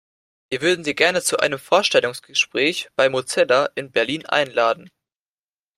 [0.49, 4.89] Wir würden Sie gerne zu einem Vorstellungsgespräch bei Mozilla in Berlin einladen!